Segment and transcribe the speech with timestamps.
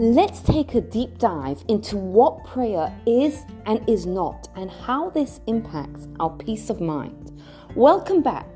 [0.00, 5.40] Let's take a deep dive into what prayer is and is not, and how this
[5.46, 7.40] impacts our peace of mind.
[7.76, 8.48] Welcome back.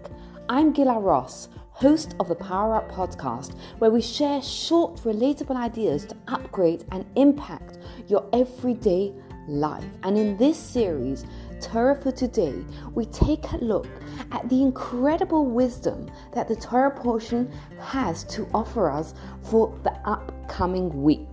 [0.48, 6.06] I'm Gila Ross, host of the Power Up podcast, where we share short, relatable ideas
[6.06, 7.78] to upgrade and impact
[8.08, 9.14] your everyday
[9.46, 9.84] life.
[10.02, 11.24] And in this series,
[11.60, 12.54] Torah for Today,
[12.94, 13.88] we take a look
[14.32, 21.02] at the incredible wisdom that the Torah portion has to offer us for the upcoming
[21.02, 21.28] week.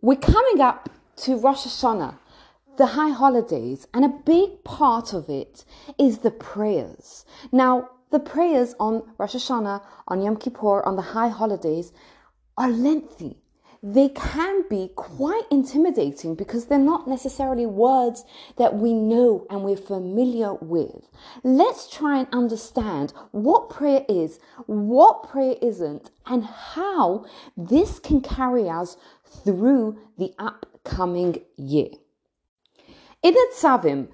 [0.00, 2.14] We're coming up to Rosh Hashanah,
[2.76, 5.64] the high holidays, and a big part of it
[5.98, 7.24] is the prayers.
[7.50, 11.92] Now, the prayers on Rosh Hashanah, on Yom Kippur, on the high holidays
[12.56, 13.42] are lengthy
[13.82, 18.24] they can be quite intimidating because they're not necessarily words
[18.56, 21.08] that we know and we're familiar with.
[21.44, 27.26] Let's try and understand what prayer is, what prayer isn't, and how
[27.56, 28.96] this can carry us
[29.44, 31.88] through the upcoming year.
[33.22, 34.08] In Netzavim,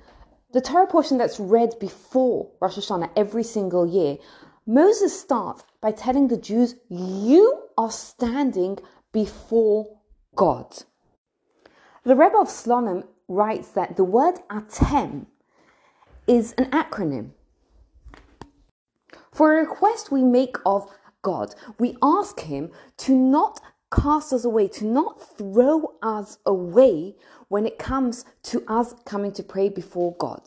[0.53, 4.19] the Torah portion that's read before Rosh Hashanah every single year,
[4.67, 8.79] Moses starts by telling the Jews, You are standing
[9.15, 9.97] before
[10.35, 10.83] God.
[12.03, 15.27] The Rebbe of Slonim writes that the word Atem
[16.27, 17.31] is an acronym.
[19.33, 20.91] For a request we make of
[21.23, 27.15] God, we ask Him to not cast us away, to not throw us away
[27.49, 30.43] when it comes to us coming to pray before God.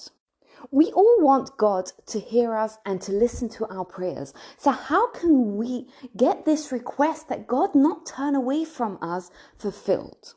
[0.71, 4.33] We all want God to hear us and to listen to our prayers.
[4.57, 10.33] So, how can we get this request that God not turn away from us fulfilled?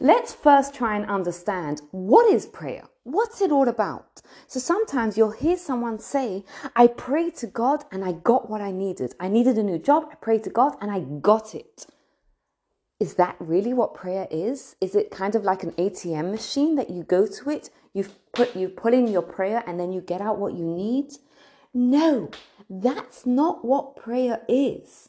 [0.00, 2.84] Let's first try and understand what is prayer?
[3.04, 4.22] What's it all about?
[4.46, 6.44] So sometimes you'll hear someone say,
[6.76, 9.14] I prayed to God and I got what I needed.
[9.18, 10.08] I needed a new job.
[10.10, 11.86] I prayed to God and I got it.
[13.02, 14.76] Is that really what prayer is?
[14.80, 18.54] Is it kind of like an ATM machine that you go to it, you put
[18.54, 21.14] you put in your prayer and then you get out what you need?
[21.74, 22.30] No,
[22.70, 25.08] that's not what prayer is.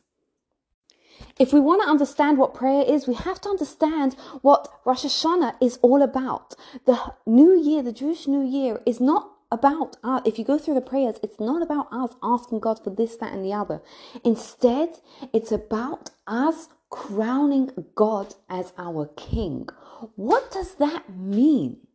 [1.37, 5.57] If we want to understand what prayer is, we have to understand what Rosh Hashanah
[5.61, 6.55] is all about.
[6.85, 6.97] The
[7.27, 10.23] new year, the Jewish new year, is not about us.
[10.25, 13.33] If you go through the prayers, it's not about us asking God for this, that,
[13.33, 13.83] and the other.
[14.23, 14.97] Instead,
[15.31, 19.67] it's about us crowning God as our King.
[20.15, 21.87] What does that mean?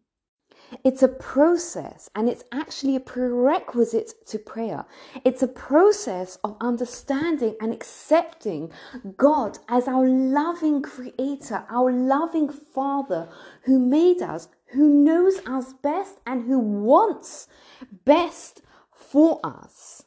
[0.84, 4.86] It's a process and it's actually a prerequisite to prayer.
[5.24, 8.72] It's a process of understanding and accepting
[9.16, 13.28] God as our loving creator, our loving father
[13.62, 17.46] who made us, who knows us best and who wants
[18.04, 20.02] best for us.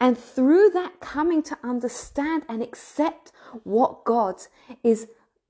[0.00, 3.30] And through that coming to understand and accept
[3.64, 4.42] what God
[4.82, 5.08] is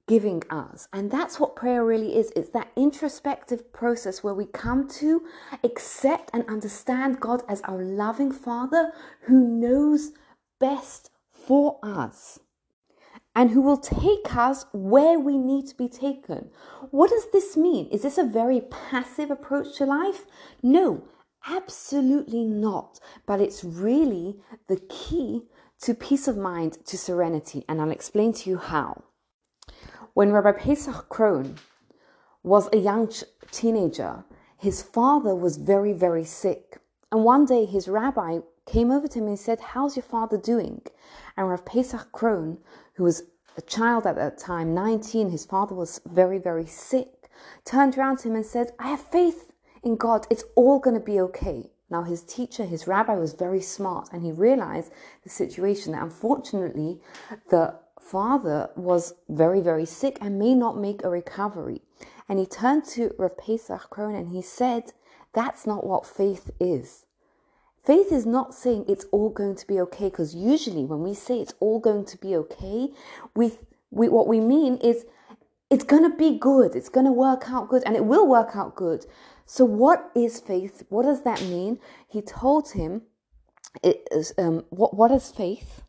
[0.08, 0.88] giving us.
[0.92, 2.32] And that's what prayer really is.
[2.34, 5.22] It's that introspective process where we come to
[5.62, 8.92] accept and understand God as our loving Father
[9.22, 10.12] who knows
[10.58, 12.40] best for us
[13.34, 16.50] and who will take us where we need to be taken.
[16.90, 17.88] What does this mean?
[17.88, 20.26] Is this a very passive approach to life?
[20.62, 21.04] No,
[21.48, 23.00] absolutely not.
[23.26, 24.36] But it's really
[24.68, 25.44] the key
[25.82, 29.02] to peace of mind, to serenity, and I'll explain to you how.
[30.14, 31.56] When Rabbi Pesach Krohn
[32.44, 34.24] was a young ch- teenager,
[34.56, 36.78] his father was very, very sick.
[37.10, 40.82] And one day his rabbi came over to him and said, How's your father doing?
[41.36, 42.58] And Rav Pesach Krohn,
[42.94, 43.24] who was
[43.56, 47.28] a child at that time, 19, his father was very, very sick,
[47.64, 49.50] turned around to him and said, I have faith
[49.82, 50.28] in God.
[50.30, 51.71] It's all going to be okay.
[51.92, 54.90] Now, his teacher, his rabbi, was very smart and he realized
[55.24, 57.02] the situation that unfortunately
[57.50, 61.82] the father was very, very sick and may not make a recovery.
[62.30, 64.94] And he turned to Rav Pesach Krohn and he said,
[65.34, 67.04] That's not what faith is.
[67.84, 71.40] Faith is not saying it's all going to be okay, because usually when we say
[71.40, 72.88] it's all going to be okay,
[73.36, 73.58] we,
[73.90, 75.04] we what we mean is
[75.72, 78.54] it's going to be good, it's going to work out good, and it will work
[78.54, 79.06] out good.
[79.46, 80.82] So, what is faith?
[80.90, 81.80] What does that mean?
[82.06, 83.02] He told him,
[83.82, 85.82] it is, um, what, what is faith?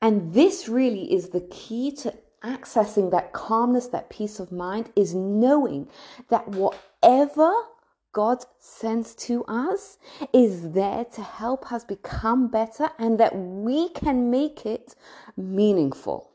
[0.00, 5.14] And this really is the key to accessing that calmness, that peace of mind, is
[5.14, 5.88] knowing
[6.28, 7.52] that whatever
[8.12, 9.98] God sends to us
[10.32, 14.96] is there to help us become better and that we can make it
[15.36, 16.31] meaningful.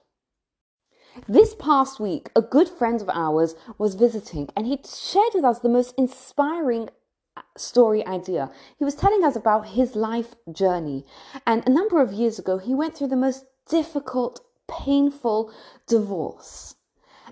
[1.27, 5.59] This past week, a good friend of ours was visiting and he shared with us
[5.59, 6.89] the most inspiring
[7.35, 8.51] uh, story idea.
[8.77, 11.05] He was telling us about his life journey.
[11.45, 15.51] And a number of years ago, he went through the most difficult, painful
[15.87, 16.75] divorce.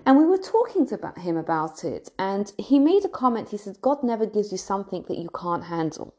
[0.04, 3.48] And we were talking to him about it, and he made a comment.
[3.48, 6.14] He said, God never gives you something that you can't handle.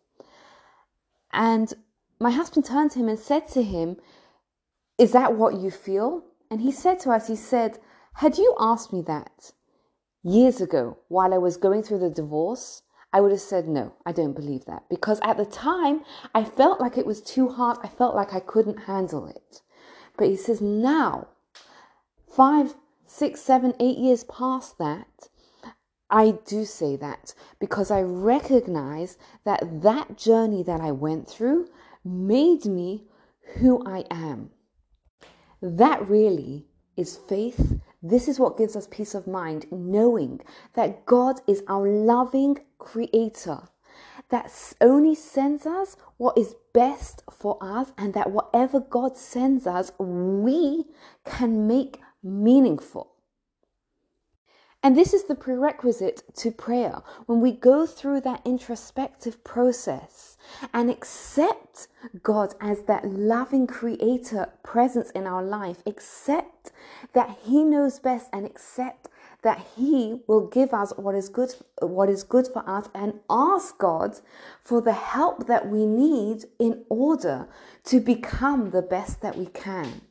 [1.32, 1.74] And
[2.20, 3.98] my husband turned to him and said to him,
[4.98, 6.24] Is that what you feel?
[6.50, 7.80] And he said to us, He said,
[8.14, 9.52] Had you asked me that
[10.24, 12.84] years ago while I was going through the divorce,
[13.14, 14.84] I would have said, No, I don't believe that.
[14.90, 16.02] Because at the time,
[16.34, 17.78] I felt like it was too hard.
[17.84, 19.62] I felt like I couldn't handle it.
[20.18, 21.28] But he says, Now,
[22.28, 25.30] five, six, seven, eight years past that,
[26.10, 31.68] I do say that because I recognize that that journey that I went through
[32.06, 33.04] made me
[33.56, 34.52] who I am.
[35.62, 36.66] That really
[36.96, 37.80] is faith.
[38.02, 40.42] This is what gives us peace of mind, knowing
[40.74, 43.70] that God is our loving creator
[44.30, 44.52] that
[44.82, 50.86] only sends us what is best for us, and that whatever God sends us, we
[51.26, 53.14] can make meaningful.
[54.88, 57.02] And this is the prerequisite to prayer.
[57.26, 60.38] When we go through that introspective process
[60.74, 61.90] and accept
[62.24, 66.72] God as that loving creator presence in our life, accept
[67.12, 69.10] that He knows best and accept
[69.42, 73.78] that he will give us what is good what is good for us and ask
[73.78, 74.20] God
[74.64, 77.50] for the help that we need in order
[77.84, 80.02] to become the best that we can.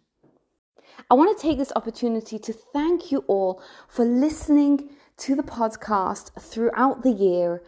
[1.11, 6.33] I want to take this opportunity to thank you all for listening to the podcast
[6.41, 7.63] throughout the year.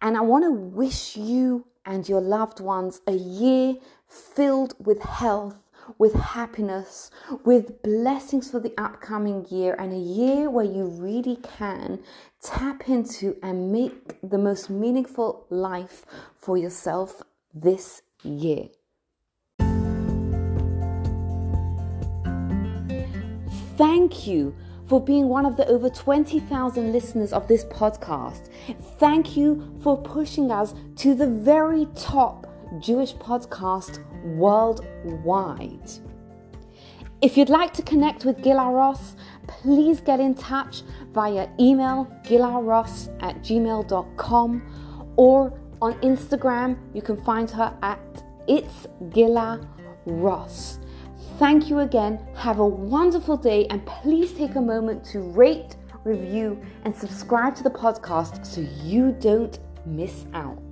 [0.00, 3.76] And I want to wish you and your loved ones a year
[4.06, 5.56] filled with health,
[5.98, 7.10] with happiness,
[7.44, 12.02] with blessings for the upcoming year, and a year where you really can
[12.42, 17.22] tap into and make the most meaningful life for yourself
[17.52, 18.68] this year.
[23.76, 24.54] Thank you
[24.88, 28.48] for being one of the over 20,000 listeners of this podcast.
[28.98, 32.46] Thank you for pushing us to the very top
[32.80, 35.90] Jewish podcast worldwide.
[37.22, 39.16] If you'd like to connect with Gila Ross,
[39.46, 40.82] please get in touch
[41.12, 48.00] via email gilaross at gmail.com or on Instagram, you can find her at
[48.46, 49.66] It's Gila
[50.06, 50.78] Ross.
[51.38, 52.20] Thank you again.
[52.36, 57.64] Have a wonderful day and please take a moment to rate, review, and subscribe to
[57.64, 60.63] the podcast so you don't miss out.